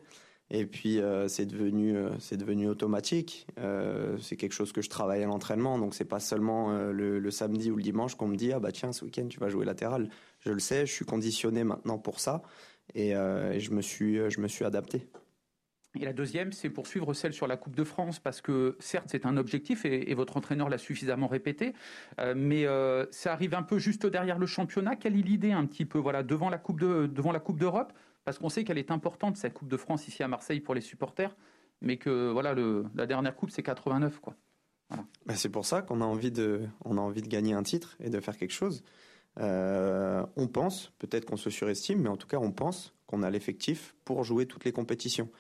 Et 0.51 0.67
puis 0.67 0.99
euh, 0.99 1.29
c'est 1.29 1.47
devenu 1.47 1.97
euh, 1.97 2.11
c'est 2.19 2.37
devenu 2.37 2.69
automatique. 2.69 3.47
Euh, 3.59 4.19
c'est 4.19 4.37
quelque 4.37 4.53
chose 4.53 4.73
que 4.73 4.83
je 4.83 4.91
travaille 4.91 5.23
à 5.23 5.27
l'entraînement, 5.27 5.79
donc 5.79 5.95
c'est 5.95 6.05
pas 6.05 6.19
seulement 6.19 6.73
le, 6.91 7.31
samedi 7.31 7.71
ou 7.71 7.77
le 7.77 7.83
dimanche 7.83 8.17
qu'on 8.17 8.27
me 8.27 8.37
dit 8.37 8.53
ah 8.53 8.59
bah 8.59 8.73
tiens 8.73 8.93
ce 8.93 9.05
week-end 9.05 9.29
tu 9.29 9.39
vas 9.39 9.49
jouer 9.49 9.65
latéral. 9.65 10.09
Je 10.41 10.51
le 10.51 10.59
sais, 10.59 10.87
je 10.87 10.93
suis 10.93 11.05
conditionné 11.05 11.63
maintenant 11.63 11.99
pour 11.99 12.19
ça 12.19 12.43
et, 12.95 13.13
je 13.13 13.71
me 13.71 13.81
suis 13.81 14.17
je 14.31 14.41
me 14.41 14.49
suis 14.49 14.65
adapté. 14.65 15.07
Et 15.99 16.05
la 16.05 16.13
deuxième, 16.13 16.53
c'est 16.53 16.71
poursuivre 16.71 17.15
celle 17.15 17.33
sur 17.33 17.49
la 17.49 17.57
Coupe 17.57 17.75
de 17.75 17.83
France, 17.83 18.21
parce 18.21 18.41
que 18.41 18.77
certes, 18.79 19.09
c'est 19.11 19.27
un 19.27 19.37
objectif, 19.37 19.85
et, 19.85 20.15
votre 20.15 20.37
entraîneur 20.37 20.69
l'a 20.69 20.79
suffisamment 20.79 21.27
répété, 21.27 21.75
mais 22.37 22.65
ça 23.11 23.33
arrive 23.33 23.55
un 23.55 23.65
peu 23.65 23.79
juste 23.79 24.07
derrière 24.07 24.39
le 24.39 24.47
championnat. 24.47 24.95
Quelle 24.95 25.19
est 25.19 25.23
l'idée 25.23 25.51
un 25.51 25.67
petit 25.67 25.85
peu, 25.85 25.99
voilà, 25.99 26.23
devant 26.23 26.49
la 26.49 26.59
Coupe 26.59 26.81
de, 26.81 27.07
devant 27.07 27.33
la 27.33 27.41
Coupe 27.41 27.59
d'Europe? 27.59 27.93
Parce 28.25 28.39
qu'on 28.39 28.49
sait 28.49 28.65
qu'elle 28.65 28.79
est 28.79 28.91
importante, 28.91 29.37
cette 29.37 29.55
Coupe 29.55 29.69
de 29.69 29.77
France 29.77 30.09
ici 30.09 30.23
à 30.23 30.29
Marseille 30.29 30.61
pour 30.61 30.75
les 30.75 30.81
supporters, 30.81 31.35
mais 31.81 31.97
que 31.97 32.31
voilà, 32.31 32.55
la 32.95 33.07
dernière 33.07 33.35
Coupe, 33.35 33.51
c'est 33.51 33.63
89. 33.63 34.21
Quoi. 34.21 34.37
Bah, 35.27 35.37
c'est 35.37 35.49
pour 35.49 35.65
ça 35.65 35.83
qu'on 35.83 36.01
a, 36.01 36.05
envie 36.05 36.33
de, 36.33 36.63
a 36.85 36.89
envie 36.89 37.23
de 37.23 37.29
gagner 37.29 37.55
un 37.55 37.63
titre 37.63 37.97
et 38.01 38.11
de 38.11 38.21
faire 38.21 38.37
quelque 38.37 38.53
chose. 38.53 38.83
Euh, 39.39 40.25
on 40.37 40.49
pense, 40.49 40.93
peut-être 40.99 41.25
qu'on 41.25 41.37
se 41.37 41.51
surestime, 41.51 42.03
mais 42.03 42.09
en 42.09 42.17
tout 42.17 42.27
cas, 42.27 42.39
on 42.39 42.53
pense 42.53 42.95
qu'on 43.07 43.23
a 43.23 43.31
l'effectif 43.31 43.95
pour 44.05 44.25
jouer 44.25 44.47
toutes 44.47 44.65
les 44.65 44.73
compétitions. 44.73 45.31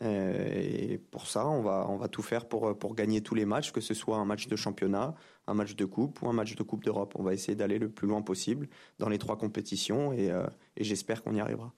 Euh, 0.00 0.48
et 0.54 0.98
pour 0.98 1.26
ça, 1.26 1.46
on 1.46 1.60
va, 1.60 1.86
on 1.88 1.96
va 1.96 2.08
tout 2.08 2.22
faire 2.22 2.46
pour, 2.46 2.78
pour 2.78 2.94
gagner 2.94 3.20
tous 3.20 3.34
les 3.34 3.44
matchs, 3.44 3.72
que 3.72 3.80
ce 3.80 3.92
soit 3.92 4.16
un 4.16 4.24
match 4.24 4.46
de 4.46 4.56
championnat, 4.56 5.14
un 5.46 5.54
match 5.54 5.74
de 5.74 5.84
coupe 5.84 6.22
ou 6.22 6.28
un 6.28 6.32
match 6.32 6.54
de 6.54 6.62
Coupe 6.62 6.84
d'Europe. 6.84 7.14
On 7.18 7.22
va 7.22 7.34
essayer 7.34 7.54
d'aller 7.54 7.78
le 7.78 7.90
plus 7.90 8.06
loin 8.06 8.22
possible 8.22 8.68
dans 8.98 9.08
les 9.08 9.18
trois 9.18 9.36
compétitions 9.36 10.12
et, 10.12 10.30
euh, 10.30 10.46
et 10.76 10.84
j'espère 10.84 11.22
qu'on 11.22 11.34
y 11.34 11.40
arrivera. 11.40 11.74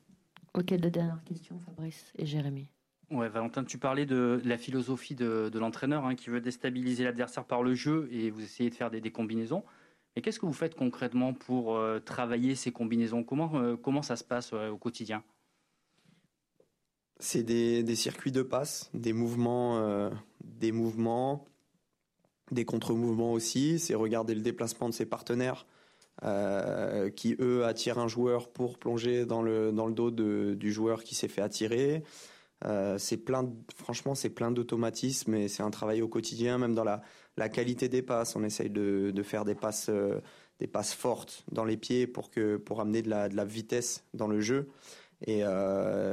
Ok, 0.54 0.72
deux 0.74 0.90
dernières 0.90 1.22
questions, 1.24 1.58
Fabrice 1.58 2.12
et 2.16 2.26
Jérémy. 2.26 2.68
Ouais, 3.10 3.28
Valentin, 3.28 3.64
tu 3.64 3.76
parlais 3.76 4.06
de, 4.06 4.40
la 4.44 4.56
philosophie 4.56 5.16
de, 5.16 5.50
l'entraîneur 5.54 6.04
hein, 6.04 6.14
qui 6.14 6.30
veut 6.30 6.40
déstabiliser 6.40 7.04
l'adversaire 7.04 7.44
par 7.44 7.62
le 7.62 7.74
jeu 7.74 8.08
et 8.12 8.30
vous 8.30 8.42
essayez 8.42 8.70
de 8.70 8.74
faire 8.74 8.90
des, 8.90 9.10
combinaisons. 9.10 9.64
Mais 10.14 10.22
qu'est-ce 10.22 10.38
que 10.38 10.46
vous 10.46 10.52
faites 10.52 10.76
concrètement 10.76 11.34
pour 11.34 11.76
euh, 11.76 11.98
travailler 11.98 12.54
ces 12.54 12.70
combinaisons? 12.70 13.24
Comment, 13.24 13.50
euh, 13.56 13.76
comment 13.76 14.02
ça 14.02 14.14
se 14.14 14.22
passe 14.22 14.52
au 14.52 14.78
quotidien? 14.78 15.24
C'est 17.18 17.42
des, 17.42 17.96
circuits 17.96 18.32
de 18.32 18.42
passe, 18.42 18.90
des 18.94 19.12
mouvements, 19.12 19.78
euh, 19.78 20.10
des 20.44 20.70
mouvements, 20.70 21.46
des 22.52 22.64
contre-mouvements 22.64 23.32
aussi. 23.32 23.80
C'est 23.80 23.94
regarder 23.94 24.34
le 24.34 24.40
déplacement 24.40 24.88
de 24.88 24.94
ses 24.94 25.06
partenaires 25.06 25.66
euh, 26.22 27.10
qui 27.10 27.36
eux 27.40 27.64
attirent 27.64 27.98
un 27.98 28.08
joueur 28.08 28.48
pour 28.48 28.78
plonger 28.78 29.26
dans 29.26 29.42
le 29.42 29.72
dans 29.72 29.86
le 29.86 29.92
dos 29.92 30.10
du 30.10 30.72
joueur 30.72 31.02
qui 31.02 31.14
s'est 31.14 31.28
fait 31.28 31.42
attirer. 31.42 32.04
Euh, 32.64 32.96
c'est 32.98 33.18
plein, 33.18 33.52
franchement, 33.76 34.14
c'est 34.14 34.30
plein 34.30 34.50
d'automatismes 34.50 35.34
et 35.34 35.48
c'est 35.48 35.62
un 35.62 35.70
travail 35.70 36.00
au 36.02 36.08
quotidien, 36.08 36.56
même 36.56 36.74
dans 36.74 36.84
la, 36.84 37.02
la 37.36 37.48
qualité 37.48 37.88
des 37.88 38.00
passes. 38.00 38.36
On 38.36 38.44
essaye 38.44 38.70
de, 38.70 39.10
de 39.10 39.22
faire 39.22 39.44
des 39.44 39.56
passes, 39.56 39.88
euh, 39.90 40.20
des 40.60 40.66
passes 40.68 40.94
fortes 40.94 41.44
dans 41.50 41.64
les 41.64 41.76
pieds 41.76 42.06
pour 42.06 42.30
que 42.30 42.56
pour 42.56 42.80
amener 42.80 43.02
de 43.02 43.10
la, 43.10 43.28
de 43.28 43.36
la 43.36 43.44
vitesse 43.44 44.04
dans 44.14 44.28
le 44.28 44.40
jeu. 44.40 44.68
Et 45.26 45.42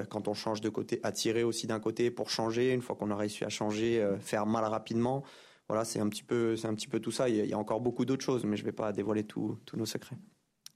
quand 0.09 0.29
on 0.29 0.33
change 0.33 0.61
de 0.61 0.69
côté, 0.69 1.01
attirer 1.03 1.43
aussi 1.43 1.67
d'un 1.67 1.81
côté 1.81 2.11
pour 2.11 2.29
changer. 2.29 2.71
Une 2.71 2.81
fois 2.81 2.95
qu'on 2.95 3.11
a 3.11 3.15
réussi 3.15 3.43
à 3.43 3.49
changer, 3.49 4.07
faire 4.21 4.45
mal 4.45 4.63
rapidement 4.63 5.23
voilà, 5.67 5.85
c'est 5.85 5.99
un 5.99 6.09
petit 6.09 6.23
peu, 6.23 6.55
c'est 6.55 6.67
un 6.67 6.75
petit 6.75 6.87
peu 6.87 6.99
tout 6.99 7.11
ça. 7.11 7.29
Il 7.29 7.45
y 7.45 7.53
a, 7.53 7.57
encore 7.57 7.81
beaucoup 7.81 8.05
d'autres 8.05 8.25
choses, 8.25 8.43
mais 8.43 8.57
je 8.57 8.63
ne 8.63 8.65
vais 8.65 8.73
pas 8.73 8.91
dévoiler 8.91 9.23
tous 9.23 9.57
nos 9.73 9.85
secrets. 9.85 10.17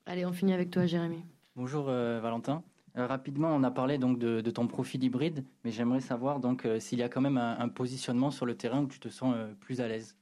Allez, 0.06 0.26
on 0.26 0.34
finit 0.34 0.54
avec 0.54 0.70
toi, 0.70 0.86
Jérémy. 0.86 1.24
Bonjour 1.56 1.90
euh, 1.90 2.20
Valentin. 2.20 2.64
Euh, 2.96 3.08
rapidement, 3.08 3.50
on 3.56 3.64
a 3.64 3.72
parlé 3.72 3.98
donc 3.98 4.20
de, 4.20 4.42
ton 4.52 4.68
profil 4.68 5.04
hybride, 5.04 5.44
mais 5.64 5.72
j'aimerais 5.72 6.00
savoir 6.00 6.40
donc 6.40 6.66
euh, 6.66 6.80
s'il 6.80 7.00
y 7.00 7.04
a 7.04 7.10
quand 7.10 7.22
même 7.22 7.38
un, 7.38 7.70
positionnement 7.70 8.30
sur 8.30 8.46
le 8.46 8.56
terrain 8.56 8.84
où 8.84 8.88
tu 8.88 9.00
te 9.00 9.10
sens 9.10 9.36
plus 9.62 9.82
à 9.82 9.88
l'aise. 9.88 10.16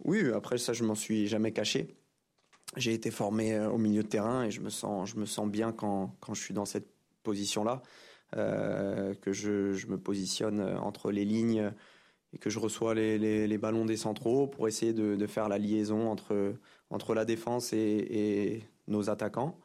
Oui, 0.00 0.32
après 0.32 0.58
ça, 0.58 0.72
je 0.72 0.82
m'en 0.82 0.96
suis 0.96 1.28
jamais 1.28 1.52
caché. 1.52 1.96
J'ai 2.76 2.92
été 2.92 3.12
formé 3.12 3.58
au 3.60 3.78
milieu 3.78 4.02
de 4.02 4.08
terrain 4.08 4.44
et 4.44 4.50
je 4.50 4.60
me 4.60 4.68
sens, 4.70 5.10
je 5.10 5.16
me 5.16 5.26
sens 5.26 5.48
bien 5.48 5.70
quand, 5.70 6.16
quand 6.20 6.34
je 6.34 6.42
suis 6.42 6.52
dans 6.52 6.64
cette 6.64 6.88
position-là, 7.22 7.82
que 8.32 9.32
je, 9.32 9.72
je, 9.72 9.86
me 9.86 9.96
positionne 9.96 10.60
entre 10.60 11.12
les 11.12 11.24
lignes 11.24 11.72
et 12.32 12.38
que 12.38 12.50
je 12.50 12.58
reçois 12.58 12.94
les, 12.94 13.58
ballons 13.58 13.84
des 13.84 13.96
centraux 13.96 14.46
pour 14.46 14.68
essayer 14.68 14.92
de, 14.92 15.26
faire 15.26 15.48
la 15.48 15.58
liaison 15.58 16.08
entre, 16.08 16.54
entre 16.90 17.14
la 17.14 17.24
défense 17.24 17.72
et, 17.72 18.62
nos 18.88 19.10
attaquants. 19.10 19.58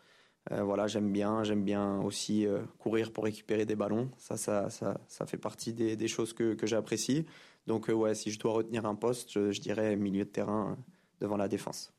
Euh, 0.51 0.63
voilà, 0.63 0.87
j'aime 0.87 1.11
bien, 1.11 1.43
j'aime 1.43 1.63
bien 1.63 2.01
aussi 2.01 2.47
euh, 2.47 2.63
courir 2.79 3.13
pour 3.13 3.25
récupérer 3.25 3.65
des 3.67 3.75
ballons. 3.75 4.09
Ça, 4.17 4.35
ça, 4.35 4.71
ça, 4.71 4.99
ça 5.07 5.27
fait 5.27 5.37
partie 5.37 5.73
des, 5.73 6.07
choses 6.07 6.33
que, 6.33 6.55
que 6.55 6.65
j'apprécie. 6.65 7.27
Donc, 7.67 7.89
euh, 7.89 7.93
ouais, 7.93 8.15
si 8.15 8.31
je 8.31 8.39
dois 8.39 8.53
retenir 8.53 8.87
un 8.87 8.95
poste, 8.95 9.31
je, 9.31 9.51
je 9.51 9.61
dirais 9.61 9.95
milieu 9.95 10.25
de 10.25 10.29
terrain 10.29 10.77
devant 11.19 11.37
la 11.37 11.47
défense. 11.47 11.93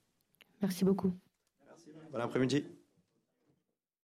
Merci 0.61 0.85
beaucoup. 0.85 1.12
Merci. 1.66 1.90
Bon 2.12 2.19
après-midi. 2.19 2.64